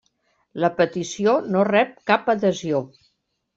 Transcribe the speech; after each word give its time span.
La 0.63 0.69
petició 0.79 1.35
no 1.57 1.67
rep 1.69 1.93
cap 2.13 2.35
adhesió. 2.37 2.83